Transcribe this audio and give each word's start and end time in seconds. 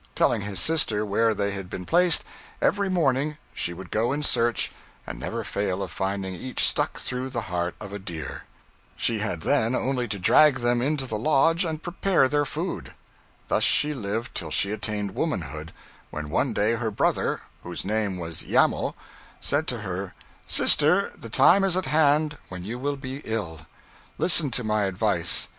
Telling 0.15 0.41
his 0.41 0.59
sister 0.59 1.05
where 1.05 1.35
they 1.35 1.51
had 1.51 1.69
been 1.69 1.85
placed, 1.85 2.23
every 2.59 2.89
morning 2.89 3.37
she 3.53 3.71
would 3.71 3.91
go 3.91 4.11
in 4.13 4.23
search, 4.23 4.71
and 5.05 5.19
never 5.19 5.43
fail 5.43 5.83
of 5.83 5.91
finding 5.91 6.33
each 6.33 6.65
stuck 6.67 6.97
through 6.97 7.29
the 7.29 7.41
heart 7.53 7.75
of 7.79 7.93
a 7.93 7.99
deer. 7.99 8.45
She 8.95 9.19
had 9.19 9.41
then 9.41 9.75
only 9.75 10.07
to 10.07 10.17
drag 10.17 10.61
them 10.61 10.81
into 10.81 11.05
the 11.05 11.19
lodge 11.19 11.63
and 11.63 11.83
prepare 11.83 12.27
their 12.27 12.45
food. 12.45 12.95
Thus 13.47 13.63
she 13.63 13.93
lived 13.93 14.33
till 14.33 14.49
she 14.49 14.71
attained 14.71 15.13
womanhood, 15.13 15.71
when 16.09 16.31
one 16.31 16.51
day 16.51 16.77
her 16.77 16.89
brother, 16.89 17.41
whose 17.61 17.85
name 17.85 18.17
was 18.17 18.41
Iamo, 18.41 18.95
said 19.39 19.67
to 19.67 19.81
her: 19.81 20.15
'Sister, 20.47 21.11
the 21.15 21.29
time 21.29 21.63
is 21.63 21.77
at 21.77 21.85
hand 21.85 22.39
when 22.49 22.63
you 22.63 22.79
will 22.79 22.97
be 22.97 23.21
ill. 23.23 23.67
Listen 24.17 24.49
to 24.49 24.63
my 24.63 24.85
advice. 24.85 25.49